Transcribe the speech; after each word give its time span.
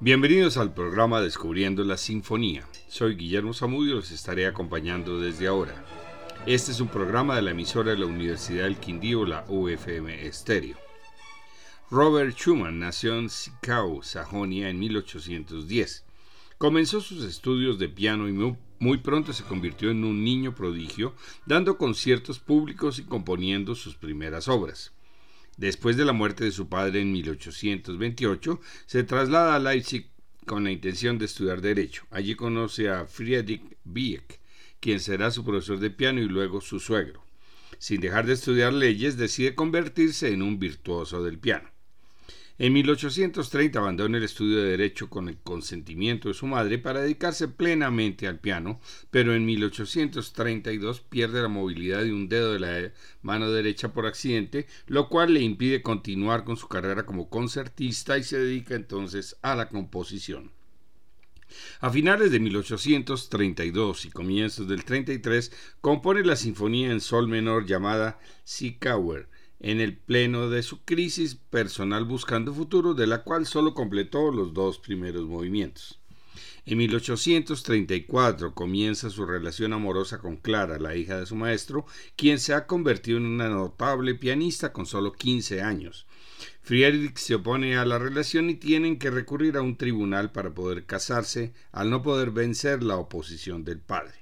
Bienvenidos 0.00 0.58
al 0.58 0.72
programa 0.72 1.20
Descubriendo 1.20 1.82
la 1.82 1.96
Sinfonía. 1.96 2.64
Soy 2.86 3.16
Guillermo 3.16 3.52
Zamudio 3.52 3.94
y 3.94 3.96
los 3.96 4.12
estaré 4.12 4.46
acompañando 4.46 5.18
desde 5.18 5.48
ahora. 5.48 5.84
Este 6.46 6.70
es 6.70 6.78
un 6.78 6.86
programa 6.86 7.34
de 7.34 7.42
la 7.42 7.50
emisora 7.50 7.90
de 7.90 7.98
la 7.98 8.06
Universidad 8.06 8.62
del 8.62 8.76
Quindío, 8.76 9.26
la 9.26 9.44
UFM 9.48 10.24
Estéreo. 10.24 10.76
Robert 11.90 12.36
Schumann 12.36 12.78
nació 12.78 13.18
en 13.18 13.28
Zwickau, 13.28 14.04
Sajonia, 14.04 14.70
en 14.70 14.78
1810. 14.78 16.04
Comenzó 16.58 17.00
sus 17.00 17.24
estudios 17.24 17.80
de 17.80 17.88
piano 17.88 18.28
y 18.28 18.56
muy 18.78 18.98
pronto 18.98 19.32
se 19.32 19.42
convirtió 19.42 19.90
en 19.90 20.04
un 20.04 20.22
niño 20.22 20.54
prodigio, 20.54 21.16
dando 21.44 21.76
conciertos 21.76 22.38
públicos 22.38 23.00
y 23.00 23.02
componiendo 23.02 23.74
sus 23.74 23.96
primeras 23.96 24.46
obras. 24.46 24.92
Después 25.58 25.96
de 25.96 26.04
la 26.04 26.12
muerte 26.12 26.44
de 26.44 26.52
su 26.52 26.68
padre 26.68 27.00
en 27.00 27.10
1828, 27.10 28.60
se 28.86 29.02
traslada 29.02 29.56
a 29.56 29.58
Leipzig 29.58 30.08
con 30.46 30.62
la 30.62 30.70
intención 30.70 31.18
de 31.18 31.24
estudiar 31.24 31.60
Derecho. 31.60 32.04
Allí 32.10 32.36
conoce 32.36 32.88
a 32.88 33.06
Friedrich 33.06 33.76
Wieck, 33.84 34.38
quien 34.78 35.00
será 35.00 35.32
su 35.32 35.44
profesor 35.44 35.80
de 35.80 35.90
piano 35.90 36.20
y 36.20 36.28
luego 36.28 36.60
su 36.60 36.78
suegro. 36.78 37.24
Sin 37.78 38.00
dejar 38.00 38.24
de 38.26 38.34
estudiar 38.34 38.72
leyes, 38.72 39.16
decide 39.16 39.56
convertirse 39.56 40.32
en 40.32 40.42
un 40.42 40.60
virtuoso 40.60 41.24
del 41.24 41.40
piano. 41.40 41.68
En 42.60 42.72
1830 42.72 43.78
abandona 43.78 44.18
el 44.18 44.24
estudio 44.24 44.56
de 44.56 44.70
Derecho 44.70 45.08
con 45.08 45.28
el 45.28 45.38
consentimiento 45.38 46.26
de 46.26 46.34
su 46.34 46.44
madre 46.48 46.78
para 46.78 47.02
dedicarse 47.02 47.46
plenamente 47.46 48.26
al 48.26 48.40
piano, 48.40 48.80
pero 49.12 49.32
en 49.32 49.46
1832 49.46 51.00
pierde 51.02 51.40
la 51.40 51.46
movilidad 51.46 52.02
de 52.02 52.12
un 52.12 52.28
dedo 52.28 52.52
de 52.52 52.58
la 52.58 52.92
mano 53.22 53.52
derecha 53.52 53.92
por 53.92 54.06
accidente, 54.06 54.66
lo 54.88 55.08
cual 55.08 55.34
le 55.34 55.40
impide 55.40 55.82
continuar 55.82 56.42
con 56.42 56.56
su 56.56 56.66
carrera 56.66 57.06
como 57.06 57.30
concertista 57.30 58.18
y 58.18 58.24
se 58.24 58.40
dedica 58.40 58.74
entonces 58.74 59.36
a 59.42 59.54
la 59.54 59.68
composición. 59.68 60.50
A 61.78 61.90
finales 61.90 62.32
de 62.32 62.40
1832 62.40 64.04
y 64.04 64.10
comienzos 64.10 64.66
del 64.66 64.84
33 64.84 65.52
compone 65.80 66.24
la 66.24 66.34
sinfonía 66.34 66.90
en 66.90 67.00
sol 67.00 67.28
menor 67.28 67.66
llamada 67.66 68.18
Sikauer, 68.42 69.28
en 69.60 69.80
el 69.80 69.96
pleno 69.96 70.48
de 70.50 70.62
su 70.62 70.84
crisis 70.84 71.34
personal 71.34 72.04
buscando 72.04 72.54
futuro, 72.54 72.94
de 72.94 73.06
la 73.06 73.22
cual 73.22 73.46
solo 73.46 73.74
completó 73.74 74.30
los 74.30 74.54
dos 74.54 74.78
primeros 74.78 75.26
movimientos. 75.26 75.98
En 76.64 76.76
1834 76.78 78.54
comienza 78.54 79.08
su 79.08 79.24
relación 79.24 79.72
amorosa 79.72 80.18
con 80.18 80.36
Clara, 80.36 80.78
la 80.78 80.94
hija 80.96 81.18
de 81.18 81.24
su 81.24 81.34
maestro, 81.34 81.86
quien 82.14 82.38
se 82.38 82.52
ha 82.52 82.66
convertido 82.66 83.16
en 83.16 83.24
una 83.24 83.48
notable 83.48 84.14
pianista 84.14 84.72
con 84.72 84.84
solo 84.84 85.12
15 85.12 85.62
años. 85.62 86.06
Friedrich 86.60 87.16
se 87.16 87.36
opone 87.36 87.78
a 87.78 87.86
la 87.86 87.98
relación 87.98 88.50
y 88.50 88.54
tienen 88.54 88.98
que 88.98 89.10
recurrir 89.10 89.56
a 89.56 89.62
un 89.62 89.76
tribunal 89.76 90.30
para 90.30 90.52
poder 90.52 90.84
casarse, 90.84 91.54
al 91.72 91.88
no 91.88 92.02
poder 92.02 92.30
vencer 92.30 92.82
la 92.82 92.96
oposición 92.96 93.64
del 93.64 93.80
padre. 93.80 94.14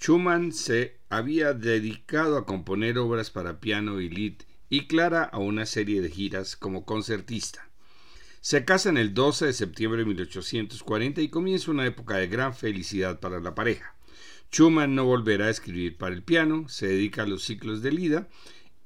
Schumann 0.00 0.52
se 0.52 0.98
había 1.08 1.52
dedicado 1.52 2.36
a 2.36 2.46
componer 2.46 2.98
obras 2.98 3.30
para 3.30 3.60
piano 3.60 4.00
y 4.00 4.08
lied 4.08 4.42
y 4.70 4.86
Clara 4.86 5.24
a 5.24 5.38
una 5.38 5.66
serie 5.66 6.00
de 6.00 6.08
giras 6.08 6.56
como 6.56 6.86
concertista. 6.86 7.68
Se 8.40 8.64
casan 8.64 8.96
el 8.96 9.12
12 9.12 9.46
de 9.46 9.52
septiembre 9.52 10.00
de 10.00 10.06
1840 10.06 11.20
y 11.20 11.28
comienza 11.28 11.72
una 11.72 11.84
época 11.84 12.16
de 12.16 12.28
gran 12.28 12.54
felicidad 12.54 13.20
para 13.20 13.40
la 13.40 13.54
pareja. 13.54 13.96
Schumann 14.50 14.94
no 14.94 15.04
volverá 15.04 15.46
a 15.46 15.50
escribir 15.50 15.98
para 15.98 16.14
el 16.14 16.22
piano, 16.22 16.68
se 16.68 16.86
dedica 16.86 17.24
a 17.24 17.26
los 17.26 17.42
ciclos 17.42 17.82
de 17.82 17.92
Lida 17.92 18.28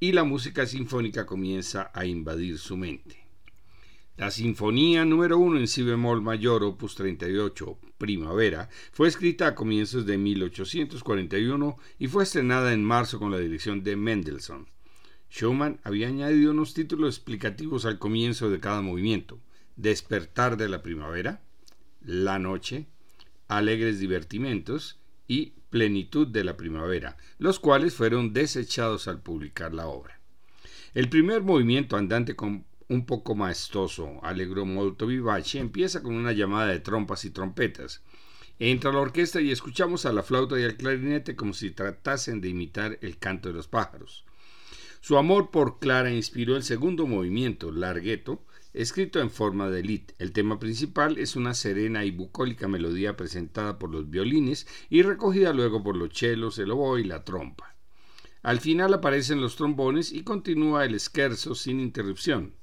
y 0.01 0.13
la 0.13 0.25
música 0.25 0.67
sinfónica 0.67 1.27
comienza 1.27 1.91
a 1.95 2.07
invadir 2.07 2.59
su 2.59 2.77
mente. 2.77 3.25
La 4.17 4.31
Sinfonía 4.31 5.05
número 5.05 5.39
1 5.39 5.59
en 5.59 5.69
si 5.69 5.83
bemol 5.83 6.23
mayor, 6.23 6.63
opus 6.65 6.95
38, 6.95 7.79
Primavera, 7.99 8.69
fue 8.93 9.09
escrita 9.09 9.49
a 9.49 9.55
comienzos 9.55 10.07
de 10.07 10.17
1841 10.19 11.77
y 11.99 12.09
fue 12.09 12.23
estrenada 12.23 12.73
en 12.73 12.85
marzo 12.85 13.19
con 13.19 13.31
la 13.31 13.39
dirección 13.39 13.83
de 13.83 13.97
Mendelssohn. 13.97 14.69
Schumann 15.35 15.81
había 15.83 16.07
añadido 16.07 16.53
unos 16.53 16.75
títulos 16.75 17.17
explicativos 17.17 17.87
al 17.87 17.99
comienzo 17.99 18.51
de 18.51 18.61
cada 18.61 18.83
movimiento. 18.83 19.41
Despertar 19.75 20.57
de 20.57 20.69
la 20.69 20.81
primavera, 20.81 21.43
La 22.05 22.39
noche, 22.39 22.87
Alegres 23.49 23.99
divertimentos 23.99 25.01
y 25.27 25.55
Plenitud 25.71 26.29
de 26.29 26.45
la 26.45 26.57
primavera, 26.57 27.17
los 27.39 27.59
cuales 27.59 27.95
fueron 27.95 28.33
desechados 28.33 29.09
al 29.09 29.23
publicar 29.23 29.75
la 29.75 29.89
obra. 29.89 30.21
El 30.95 31.09
primer 31.09 31.43
movimiento 31.43 31.97
andante 31.97 32.37
con 32.37 32.65
un 32.89 33.05
poco 33.05 33.35
maestoso, 33.35 34.21
Allegro 34.23 34.65
molto 34.65 35.09
vivace, 35.09 35.59
empieza 35.59 36.01
con 36.01 36.15
una 36.15 36.31
llamada 36.31 36.69
de 36.69 36.79
trompas 36.79 37.25
y 37.25 37.31
trompetas. 37.31 38.03
Entra 38.61 38.93
la 38.93 39.01
orquesta 39.01 39.41
y 39.41 39.51
escuchamos 39.51 40.07
a 40.07 40.13
la 40.13 40.23
flauta 40.23 40.61
y 40.61 40.63
al 40.63 40.77
clarinete 40.77 41.35
como 41.35 41.55
si 41.55 41.73
tratasen 41.73 42.41
de 42.41 42.51
imitar 42.51 42.99
el 43.03 43.19
canto 43.19 43.49
de 43.49 43.55
los 43.57 43.67
pájaros. 43.67 44.25
Su 45.07 45.19
amor 45.19 45.51
por 45.51 45.81
Clara 45.81 46.11
inspiró 46.11 46.57
el 46.57 46.63
segundo 46.63 47.07
movimiento, 47.07 47.71
Larghetto, 47.71 48.43
escrito 48.73 49.21
en 49.21 49.29
forma 49.29 49.69
de 49.69 49.83
lit. 49.83 50.13
El 50.19 50.33
tema 50.33 50.59
principal 50.59 51.19
es 51.19 51.37
una 51.37 51.53
serena 51.53 52.07
y 52.07 52.11
bucólica 52.11 52.69
melodía 52.69 53.15
presentada 53.15 53.79
por 53.79 53.91
los 53.91 54.09
violines 54.09 54.67
y 54.89 55.03
recogida 55.03 55.53
luego 55.53 55.83
por 55.83 55.95
los 55.95 56.09
chelos, 56.09 56.59
el 56.59 56.71
oboe 56.71 57.03
y 57.03 57.05
la 57.05 57.23
trompa. 57.23 57.77
Al 58.43 58.61
final 58.61 58.95
aparecen 58.95 59.43
los 59.43 59.57
trombones 59.57 60.11
y 60.11 60.23
continúa 60.23 60.87
el 60.87 60.99
scherzo 60.99 61.55
sin 61.55 61.81
interrupción. 61.81 62.55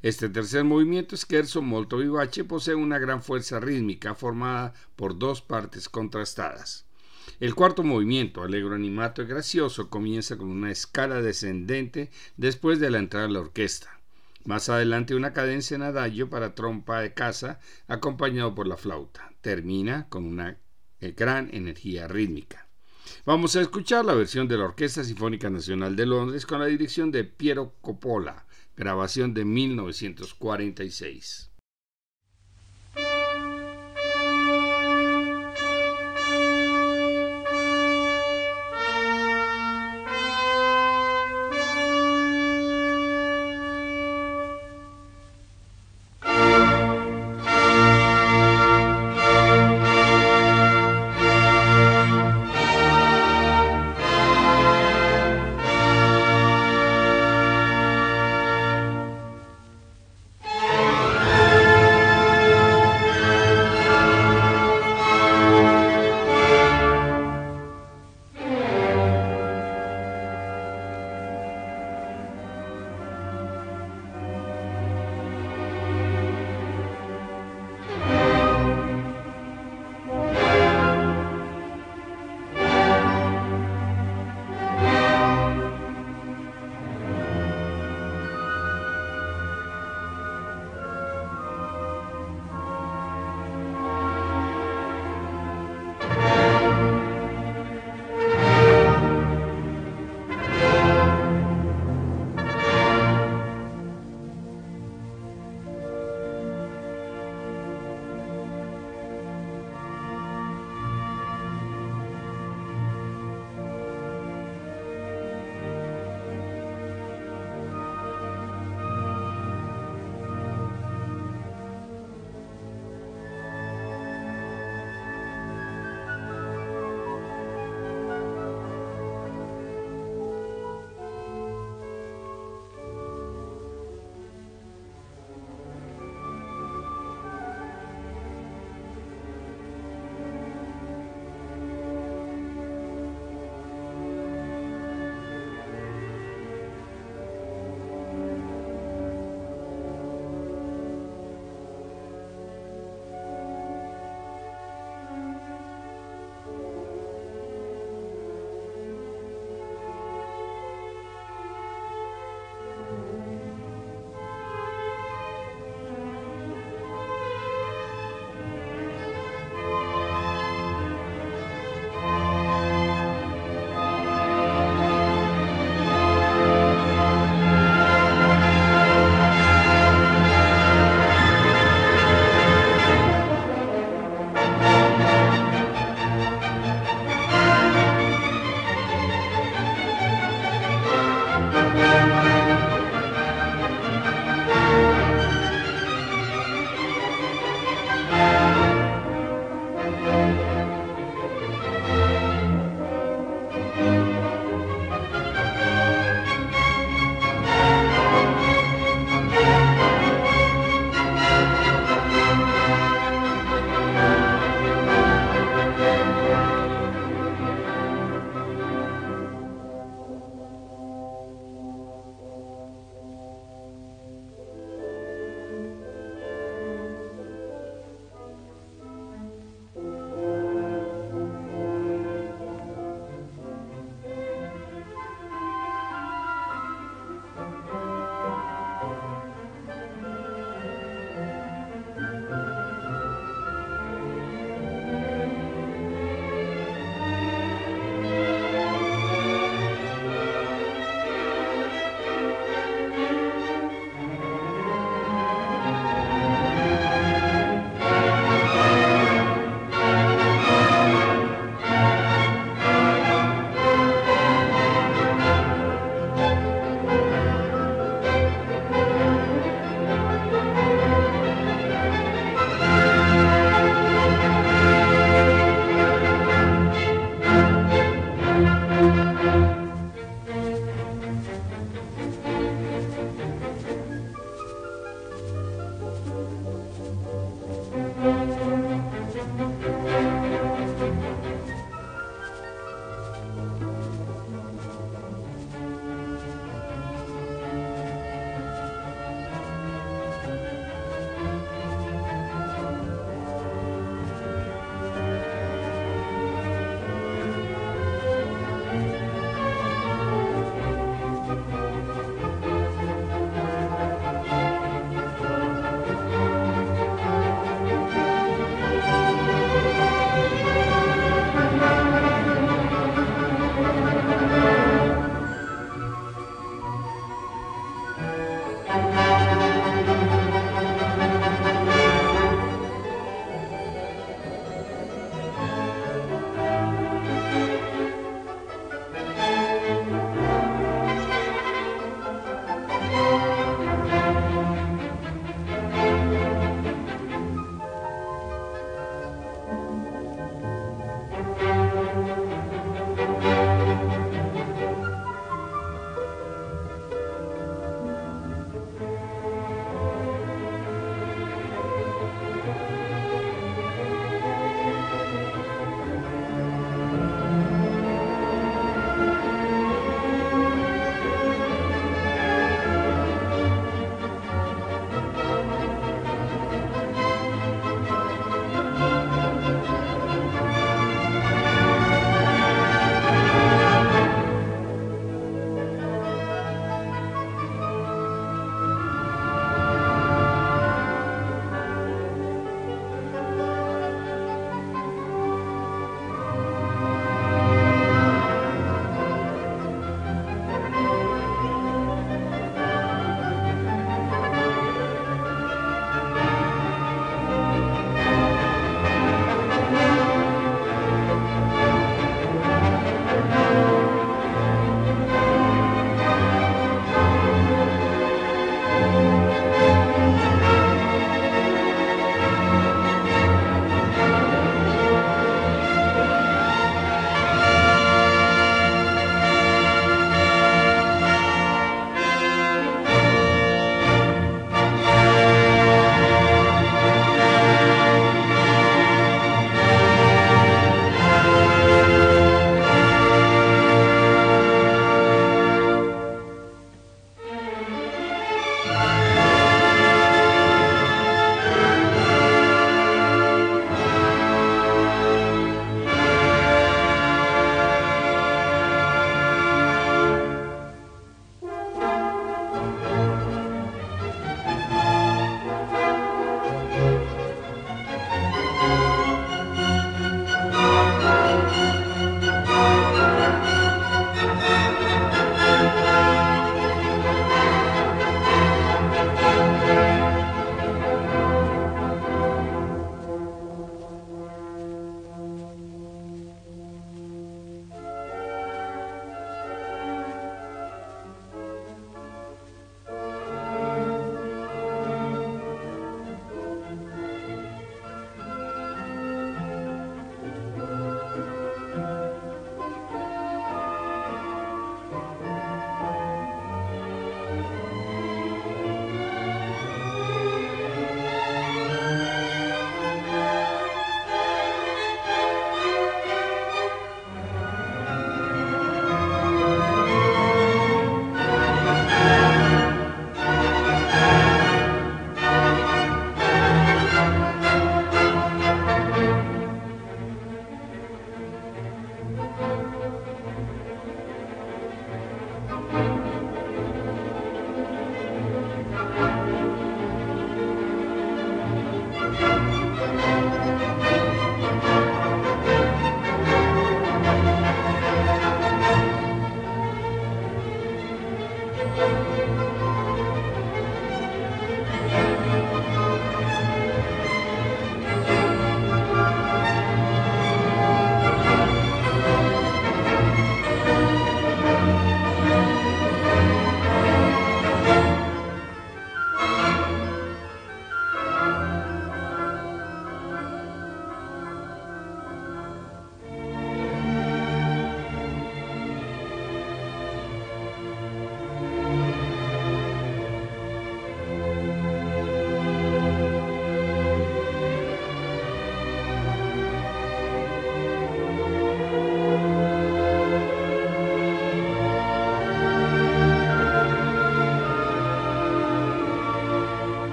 Este 0.00 0.28
tercer 0.28 0.62
movimiento, 0.62 1.16
scherzo 1.16 1.62
molto 1.62 1.96
vivace, 1.96 2.44
posee 2.44 2.76
una 2.76 3.00
gran 3.00 3.24
fuerza 3.24 3.58
rítmica 3.58 4.14
formada 4.14 4.72
por 4.94 5.18
dos 5.18 5.42
partes 5.42 5.88
contrastadas. 5.88 6.87
El 7.40 7.54
cuarto 7.54 7.84
movimiento, 7.84 8.42
alegro 8.42 8.74
animato 8.74 9.22
y 9.22 9.26
gracioso, 9.26 9.88
comienza 9.88 10.36
con 10.36 10.48
una 10.48 10.72
escala 10.72 11.22
descendente 11.22 12.10
después 12.36 12.80
de 12.80 12.90
la 12.90 12.98
entrada 12.98 13.28
de 13.28 13.32
la 13.32 13.38
orquesta. 13.38 14.00
Más 14.44 14.68
adelante 14.68 15.14
una 15.14 15.32
cadencia 15.32 15.76
en 15.76 15.82
adagio 15.82 16.28
para 16.30 16.56
trompa 16.56 17.00
de 17.00 17.14
casa 17.14 17.60
acompañado 17.86 18.56
por 18.56 18.66
la 18.66 18.76
flauta. 18.76 19.30
Termina 19.40 20.08
con 20.08 20.24
una 20.24 20.58
eh, 21.00 21.14
gran 21.16 21.48
energía 21.54 22.08
rítmica. 22.08 22.66
Vamos 23.24 23.54
a 23.54 23.60
escuchar 23.60 24.04
la 24.04 24.14
versión 24.14 24.48
de 24.48 24.58
la 24.58 24.64
Orquesta 24.64 25.04
Sinfónica 25.04 25.48
Nacional 25.48 25.94
de 25.94 26.06
Londres 26.06 26.44
con 26.44 26.58
la 26.58 26.66
dirección 26.66 27.12
de 27.12 27.22
Piero 27.22 27.76
Coppola, 27.80 28.46
grabación 28.76 29.32
de 29.32 29.44
1946. 29.44 31.52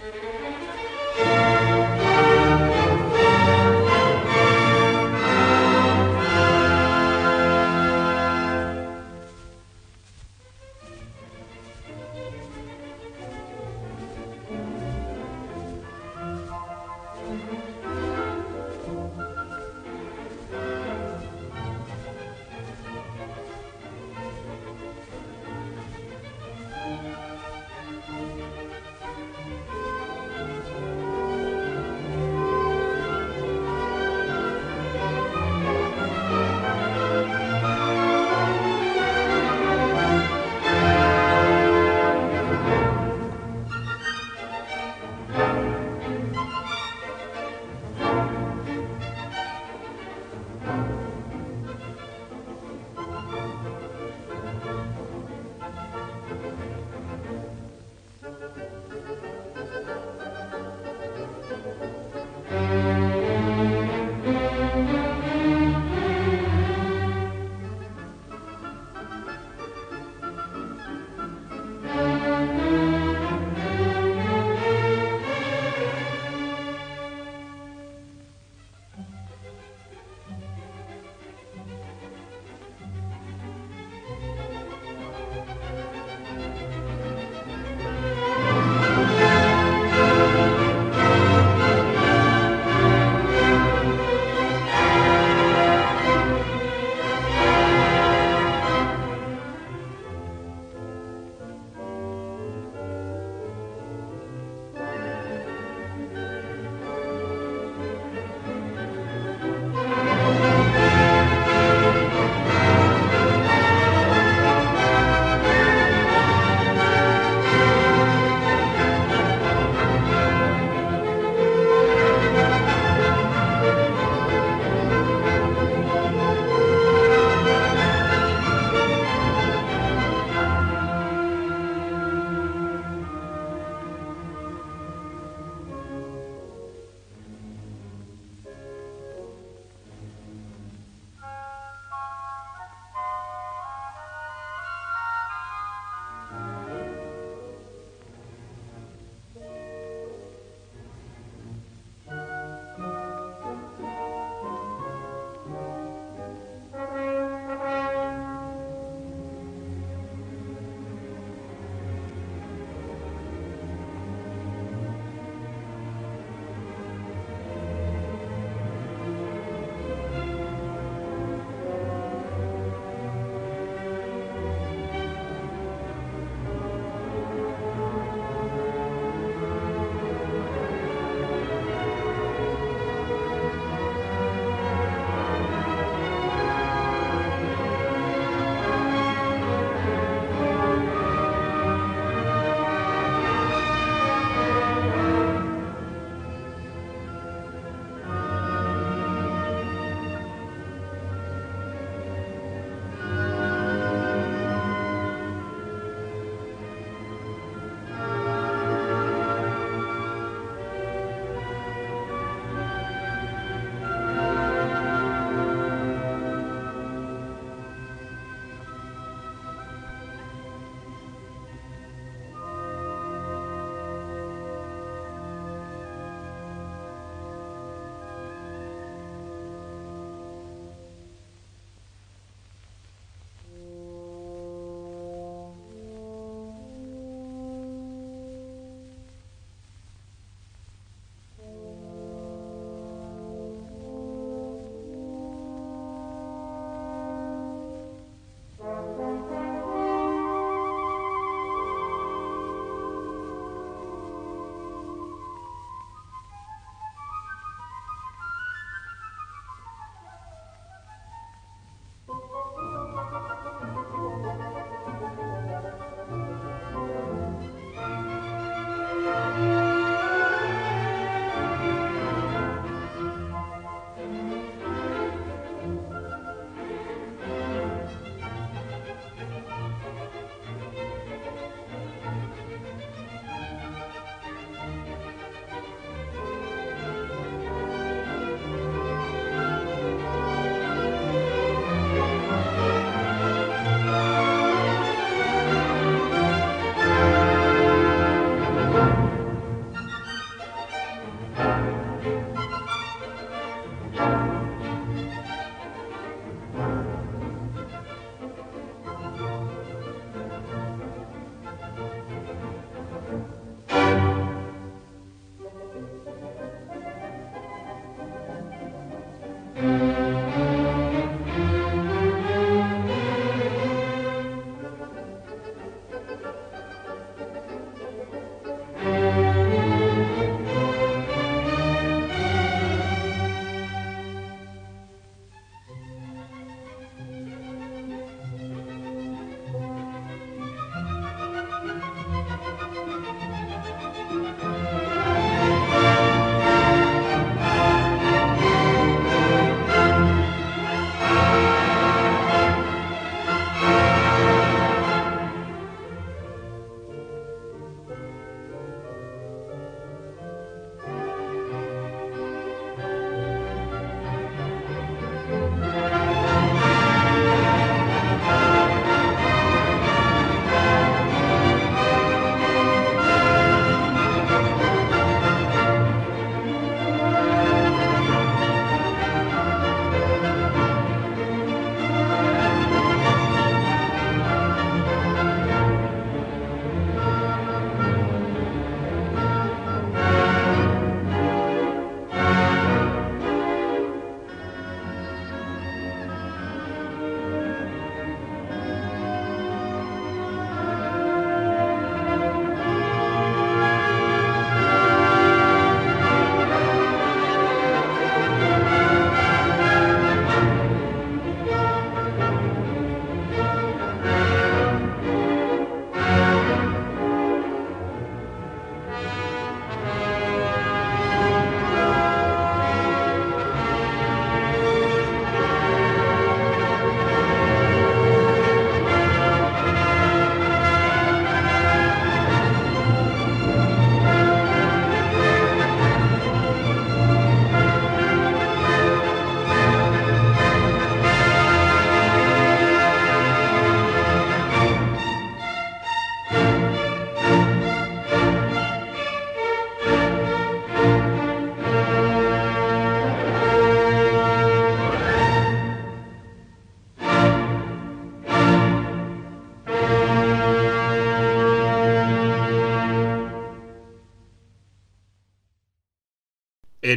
Mm-hmm. 0.00 0.27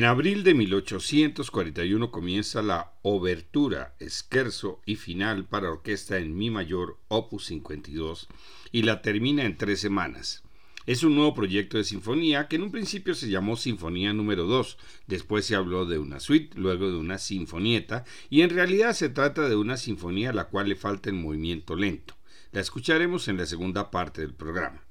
En 0.02 0.06
abril 0.06 0.43
de 0.43 0.56
1841 0.56 2.10
comienza 2.10 2.64
la 2.64 2.91
Obertura, 3.04 3.93
Scherzo 4.02 4.82
y 4.84 4.95
Final 4.95 5.45
para 5.45 5.70
orquesta 5.70 6.18
en 6.18 6.36
Mi 6.36 6.49
mayor, 6.49 6.97
opus 7.08 7.45
52, 7.45 8.28
y 8.72 8.82
la 8.82 9.04
termina 9.04 9.45
en 9.45 9.58
tres 9.58 9.80
semanas. 9.80 10.41
Es 10.88 11.04
un 11.04 11.14
nuevo 11.14 11.36
proyecto 11.36 11.78
de 11.78 11.84
sinfonía 11.84 12.47
que 12.47 12.56
en 12.56 12.64
un 12.64 12.72
principio 12.72 13.14
se 13.14 13.30
llamó 13.30 13.56
Sinfonía 13.56 14.12
número 14.12 14.45
2, 14.45 14.80
después 15.06 15.45
se 15.45 15.54
habló 15.54 15.86
de 15.86 15.99
una 15.99 16.20
suite, 16.20 16.58
luego 16.58 16.89
de 16.89 16.97
una 16.97 17.20
sinfonieta, 17.20 18.04
y 18.32 18.41
en 18.41 18.49
realidad 18.49 18.93
se 18.93 19.10
trata 19.10 19.47
de 19.49 19.56
una 19.56 19.78
sinfonía 19.78 20.32
a 20.32 20.34
la 20.34 20.47
cual 20.47 20.70
le 20.70 20.76
falta 20.76 21.12
el 21.12 21.16
movimiento 21.16 21.76
lento. 21.76 22.16
La 22.54 22.62
escucharemos 22.62 23.28
en 23.28 23.38
la 23.38 23.45
segunda 23.45 23.91
parte 23.91 24.22
del 24.22 24.34
programa. 24.34 24.82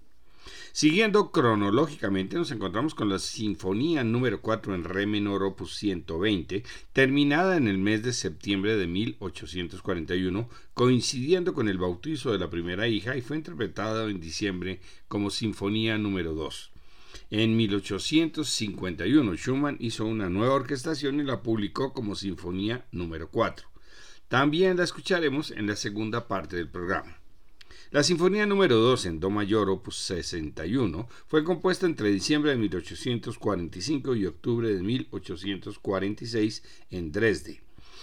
Siguiendo 0.73 1.33
cronológicamente, 1.33 2.37
nos 2.37 2.53
encontramos 2.53 2.95
con 2.95 3.09
la 3.09 3.19
Sinfonía 3.19 4.05
número 4.05 4.41
4 4.41 4.75
en 4.75 4.85
Re 4.85 5.05
menor 5.05 5.43
opus 5.43 5.75
120, 5.75 6.63
terminada 6.93 7.57
en 7.57 7.67
el 7.67 7.79
mes 7.79 8.05
de 8.05 8.13
septiembre 8.13 8.77
de 8.77 8.87
1841, 8.87 10.49
coincidiendo 10.73 11.55
con 11.55 11.69
el 11.69 11.79
bautizo 11.79 12.31
de 12.31 12.39
la 12.39 12.51
primera 12.51 12.87
hija 12.87 13.17
y 13.17 13.21
fue 13.21 13.37
interpretada 13.37 14.09
en 14.09 14.21
diciembre 14.21 14.81
como 15.09 15.31
Sinfonía 15.31 15.99
número 15.99 16.35
2. 16.35 16.71
En 17.31 17.57
1851 17.57 19.35
Schumann 19.35 19.77
hizo 19.81 20.07
una 20.07 20.29
nueva 20.29 20.55
orquestación 20.55 21.19
y 21.19 21.25
la 21.25 21.43
publicó 21.43 21.93
como 21.93 22.15
Sinfonía 22.15 22.87
número 22.93 23.29
4. 23.29 23.69
También 24.29 24.77
la 24.77 24.85
escucharemos 24.85 25.51
en 25.51 25.67
la 25.67 25.75
segunda 25.75 26.29
parte 26.29 26.55
del 26.55 26.69
programa. 26.69 27.20
La 27.93 28.05
Sinfonía 28.05 28.47
número 28.47 28.77
2 28.77 29.07
en 29.07 29.19
Do 29.19 29.31
mayor, 29.31 29.69
opus 29.69 29.97
61, 29.97 31.09
fue 31.27 31.43
compuesta 31.43 31.87
entre 31.87 32.13
diciembre 32.13 32.53
de 32.53 32.57
1845 32.57 34.15
y 34.15 34.27
octubre 34.27 34.73
de 34.73 34.81
1846 34.81 36.63
en 36.93 37.11
Dresde. 37.11 37.63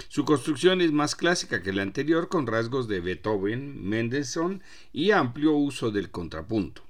Su 0.10 0.26
construcción 0.26 0.82
es 0.82 0.92
más 0.92 1.16
clásica 1.16 1.64
que 1.64 1.72
la 1.72 1.84
anterior, 1.84 2.28
con 2.28 2.48
rasgos 2.48 2.90
de 2.90 3.00
Beethoven, 3.00 3.82
Mendelssohn 3.88 4.62
y 4.92 5.12
amplio 5.12 5.54
uso 5.54 5.90
del 5.90 6.12
contrapunto. 6.12 6.84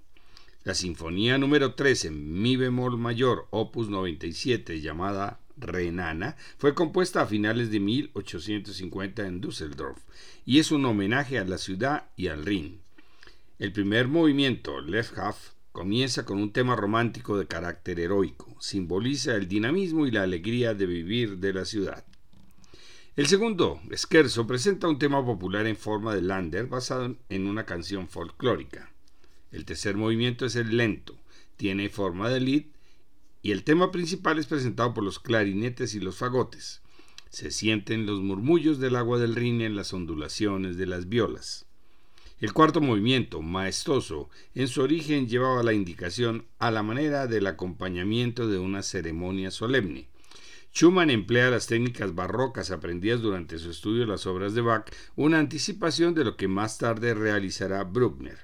La 0.64 0.74
Sinfonía 0.74 1.38
número 1.38 1.76
3 1.76 2.06
en 2.06 2.42
Mi 2.42 2.56
bemol 2.56 2.98
mayor, 2.98 3.46
opus 3.52 3.90
97, 3.90 4.82
llamada 4.82 5.40
Renana, 5.56 6.36
fue 6.58 6.74
compuesta 6.74 7.22
a 7.22 7.28
finales 7.28 7.70
de 7.70 7.80
1850 7.80 9.28
en 9.28 9.40
Düsseldorf 9.40 10.02
y 10.48 10.58
es 10.58 10.72
un 10.72 10.84
homenaje 10.84 11.38
a 11.38 11.46
la 11.46 11.60
ciudad 11.60 12.10
y 12.16 12.30
al 12.30 12.44
Rin. 12.44 12.87
El 13.60 13.72
primer 13.72 14.08
movimiento, 14.08 14.82
Left 14.82 15.18
Half, 15.18 15.54
comienza 15.72 16.26
con 16.26 16.38
un 16.38 16.54
tema 16.54 16.76
romántico 16.76 17.40
de 17.40 17.48
carácter 17.48 18.00
heroico. 18.00 18.56
Simboliza 18.60 19.34
el 19.34 19.48
dinamismo 19.48 20.06
y 20.06 20.12
la 20.12 20.22
alegría 20.22 20.76
de 20.76 20.86
vivir 20.86 21.40
de 21.40 21.54
la 21.54 21.66
ciudad. 21.66 22.06
El 23.16 23.26
segundo, 23.26 23.82
Scherzo, 23.92 24.46
presenta 24.46 24.88
un 24.88 25.00
tema 25.00 25.26
popular 25.26 25.66
en 25.66 25.76
forma 25.76 26.14
de 26.14 26.22
lander 26.22 26.68
basado 26.68 27.16
en 27.30 27.48
una 27.48 27.66
canción 27.66 28.08
folclórica. 28.08 28.92
El 29.52 29.66
tercer 29.66 29.98
movimiento 29.98 30.46
es 30.46 30.56
el 30.56 30.78
lento, 30.78 31.16
tiene 31.56 31.90
forma 31.90 32.30
de 32.30 32.40
lead 32.40 32.64
y 33.42 33.54
el 33.54 33.64
tema 33.64 33.92
principal 33.92 34.38
es 34.38 34.46
presentado 34.46 34.94
por 34.94 35.04
los 35.04 35.18
clarinetes 35.18 35.96
y 35.96 36.00
los 36.00 36.18
fagotes. 36.18 36.84
Se 37.32 37.50
sienten 37.50 38.06
los 38.06 38.22
murmullos 38.22 38.78
del 38.78 38.96
agua 38.96 39.18
del 39.18 39.36
Rin 39.36 39.62
en 39.62 39.76
las 39.76 39.94
ondulaciones 39.94 40.78
de 40.78 40.86
las 40.86 41.10
violas. 41.10 41.67
El 42.40 42.54
cuarto 42.54 42.82
movimiento, 42.82 43.42
maestoso, 43.42 44.30
en 44.54 44.68
su 44.68 44.84
origen 44.84 45.28
llevaba 45.28 45.64
la 45.64 45.74
indicación 45.74 46.46
a 46.60 46.70
la 46.70 46.84
manera 46.84 47.26
del 47.26 47.48
acompañamiento 47.48 48.48
de 48.48 48.60
una 48.60 48.84
ceremonia 48.84 49.50
solemne. 49.50 50.08
Schumann 50.72 51.10
emplea 51.10 51.50
las 51.50 51.66
técnicas 51.66 52.14
barrocas 52.14 52.70
aprendidas 52.70 53.22
durante 53.22 53.58
su 53.58 53.72
estudio 53.72 54.02
de 54.02 54.06
las 54.06 54.28
obras 54.28 54.54
de 54.54 54.62
Bach, 54.62 54.88
una 55.16 55.40
anticipación 55.40 56.14
de 56.14 56.26
lo 56.26 56.38
que 56.38 56.48
más 56.48 56.78
tarde 56.78 57.16
realizará 57.16 57.84
Bruckner. 57.84 58.38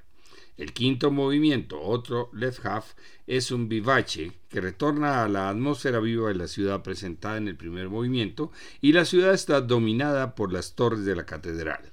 El 0.57 0.73
quinto 0.73 1.11
movimiento, 1.11 1.79
otro 1.79 2.31
left 2.33 2.65
half, 2.65 2.93
es 3.27 3.51
un 3.51 3.69
vivace 3.69 4.31
que 4.49 4.59
retorna 4.59 5.23
a 5.23 5.29
la 5.29 5.49
atmósfera 5.49 5.99
viva 5.99 6.29
de 6.29 6.35
la 6.35 6.47
ciudad 6.47 6.81
presentada 6.81 7.37
en 7.37 7.47
el 7.47 7.57
primer 7.57 7.89
movimiento 7.89 8.51
y 8.81 8.93
la 8.93 9.05
ciudad 9.05 9.35
está 9.35 9.61
dominada 9.61 10.33
por 10.33 10.51
las 10.51 10.73
torres 10.73 11.05
de 11.05 11.15
la 11.15 11.27
catedral. 11.27 11.92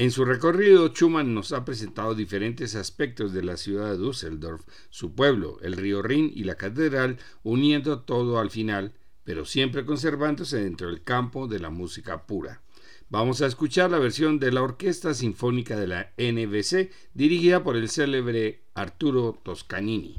En 0.00 0.10
su 0.10 0.24
recorrido, 0.24 0.88
Schumann 0.88 1.34
nos 1.34 1.52
ha 1.52 1.62
presentado 1.66 2.14
diferentes 2.14 2.74
aspectos 2.74 3.34
de 3.34 3.42
la 3.42 3.58
ciudad 3.58 3.90
de 3.90 3.98
Düsseldorf, 3.98 4.64
su 4.88 5.14
pueblo, 5.14 5.58
el 5.60 5.76
río 5.76 6.00
Rin 6.00 6.32
y 6.34 6.44
la 6.44 6.54
catedral, 6.54 7.18
uniendo 7.42 8.00
todo 8.00 8.38
al 8.38 8.48
final, 8.48 8.94
pero 9.24 9.44
siempre 9.44 9.84
conservándose 9.84 10.56
dentro 10.56 10.86
del 10.86 11.02
campo 11.02 11.48
de 11.48 11.58
la 11.58 11.68
música 11.68 12.26
pura. 12.26 12.62
Vamos 13.10 13.42
a 13.42 13.46
escuchar 13.46 13.90
la 13.90 13.98
versión 13.98 14.38
de 14.38 14.52
la 14.52 14.62
Orquesta 14.62 15.12
Sinfónica 15.12 15.78
de 15.78 15.88
la 15.88 16.12
NBC, 16.16 16.90
dirigida 17.12 17.62
por 17.62 17.76
el 17.76 17.90
célebre 17.90 18.62
Arturo 18.72 19.38
Toscanini. 19.42 20.16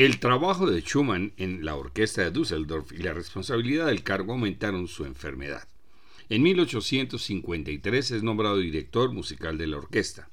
El 0.00 0.18
trabajo 0.18 0.64
de 0.64 0.80
Schumann 0.80 1.34
en 1.36 1.62
la 1.62 1.76
orquesta 1.76 2.22
de 2.22 2.30
Düsseldorf 2.30 2.90
y 2.90 3.02
la 3.02 3.12
responsabilidad 3.12 3.88
del 3.88 4.02
cargo 4.02 4.32
aumentaron 4.32 4.88
su 4.88 5.04
enfermedad. 5.04 5.68
En 6.30 6.42
1853 6.42 8.10
es 8.12 8.22
nombrado 8.22 8.56
director 8.56 9.12
musical 9.12 9.58
de 9.58 9.66
la 9.66 9.76
orquesta. 9.76 10.30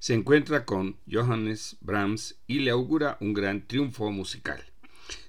Se 0.00 0.12
encuentra 0.12 0.64
con 0.64 0.96
Johannes 1.08 1.76
Brahms 1.82 2.34
y 2.48 2.58
le 2.58 2.72
augura 2.72 3.16
un 3.20 3.32
gran 3.32 3.68
triunfo 3.68 4.10
musical. 4.10 4.64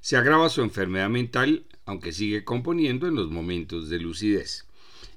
Se 0.02 0.18
agrava 0.18 0.50
su 0.50 0.64
enfermedad 0.64 1.10
mental, 1.10 1.68
aunque 1.86 2.14
sigue 2.14 2.44
componiendo 2.44 3.06
en 3.06 3.14
los 3.14 3.30
momentos 3.30 3.90
de 3.90 4.00
lucidez. 4.00 4.66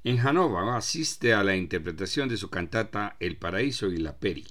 En 0.05 0.19
Hannover 0.19 0.69
asiste 0.74 1.32
a 1.32 1.43
la 1.45 1.57
interpretación 1.57 2.28
de 2.28 2.37
su 2.37 2.51
cantata 2.51 3.16
El 3.20 3.39
Paraíso 3.39 3.91
y 3.91 3.97
la 3.97 4.19
Peri. 4.19 4.45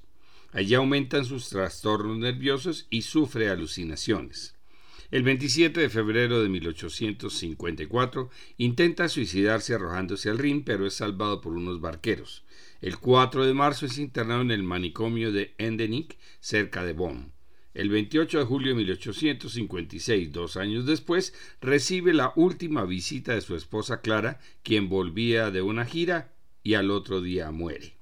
Allí 0.51 0.73
aumentan 0.73 1.25
sus 1.25 1.49
trastornos 1.49 2.17
nerviosos 2.17 2.87
y 2.89 3.03
sufre 3.03 3.49
alucinaciones. 3.49 4.55
El 5.11 5.23
27 5.23 5.79
de 5.79 5.89
febrero 5.89 6.41
de 6.41 6.49
1854 6.49 8.29
intenta 8.57 9.09
suicidarse 9.09 9.73
arrojándose 9.73 10.29
al 10.29 10.37
Rin, 10.37 10.63
pero 10.63 10.85
es 10.85 10.93
salvado 10.93 11.41
por 11.41 11.53
unos 11.53 11.81
barqueros. 11.81 12.43
El 12.81 12.97
4 12.97 13.45
de 13.45 13.53
marzo 13.53 13.87
es 13.87 13.97
internado 13.97 14.41
en 14.41 14.51
el 14.51 14.63
manicomio 14.63 15.31
de 15.31 15.55
Endenich, 15.57 16.17
cerca 16.39 16.83
de 16.83 16.93
Bonn. 16.93 17.33
El 17.73 17.89
28 17.89 18.39
de 18.39 18.45
julio 18.45 18.69
de 18.69 18.77
1856, 18.77 20.31
dos 20.31 20.57
años 20.57 20.85
después, 20.85 21.33
recibe 21.61 22.13
la 22.13 22.33
última 22.35 22.85
visita 22.85 23.33
de 23.33 23.41
su 23.41 23.55
esposa 23.55 24.01
Clara, 24.01 24.39
quien 24.63 24.89
volvía 24.89 25.51
de 25.51 25.61
una 25.61 25.85
gira 25.85 26.33
y 26.63 26.73
al 26.73 26.89
otro 26.91 27.21
día 27.21 27.51
muere. 27.51 27.98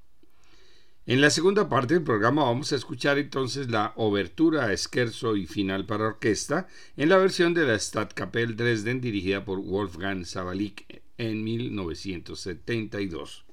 En 1.09 1.21
la 1.21 1.29
segunda 1.29 1.69
parte 1.69 1.93
del 1.93 2.03
programa 2.03 2.43
vamos 2.43 2.73
a 2.73 2.75
escuchar 2.75 3.17
entonces 3.17 3.69
la 3.69 3.93
obertura 3.95 4.65
a 4.65 4.73
y 4.73 5.45
final 5.45 5.85
para 5.85 6.07
orquesta 6.07 6.67
en 6.97 7.07
la 7.07 7.15
versión 7.15 7.53
de 7.53 7.65
la 7.65 7.79
Stadtkapelle 7.79 8.55
Dresden 8.55 8.99
dirigida 8.99 9.45
por 9.45 9.61
Wolfgang 9.61 10.25
Zabalik 10.25 11.01
en 11.17 11.45
1972. 11.45 13.45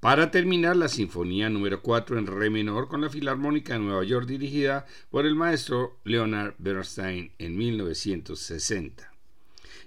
Para 0.00 0.30
terminar, 0.30 0.76
la 0.76 0.88
Sinfonía 0.88 1.48
número 1.48 1.80
4 1.80 2.18
en 2.18 2.26
Re 2.26 2.50
menor 2.50 2.88
con 2.88 3.00
la 3.00 3.08
Filarmónica 3.08 3.72
de 3.72 3.78
Nueva 3.78 4.04
York 4.04 4.26
dirigida 4.26 4.84
por 5.10 5.24
el 5.24 5.36
maestro 5.36 5.96
Leonard 6.04 6.56
Bernstein 6.58 7.32
en 7.38 7.56
1960. 7.56 9.10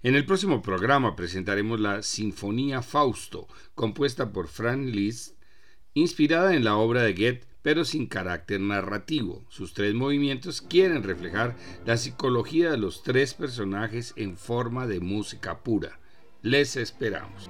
En 0.01 0.15
el 0.15 0.25
próximo 0.25 0.63
programa 0.63 1.15
presentaremos 1.15 1.79
la 1.79 2.01
Sinfonía 2.01 2.81
Fausto, 2.81 3.47
compuesta 3.75 4.31
por 4.31 4.47
Franz 4.47 4.87
Liszt 4.87 5.32
inspirada 5.93 6.55
en 6.55 6.63
la 6.63 6.75
obra 6.75 7.03
de 7.03 7.13
Goethe, 7.13 7.45
pero 7.61 7.85
sin 7.85 8.07
carácter 8.07 8.59
narrativo. 8.59 9.43
Sus 9.49 9.73
tres 9.73 9.93
movimientos 9.93 10.61
quieren 10.61 11.03
reflejar 11.03 11.55
la 11.85 11.97
psicología 11.97 12.71
de 12.71 12.77
los 12.77 13.03
tres 13.03 13.33
personajes 13.33 14.13
en 14.17 14.37
forma 14.37 14.85
de 14.85 14.99
música 14.99 15.63
pura. 15.63 15.99
Les 16.41 16.75
esperamos. 16.75 17.49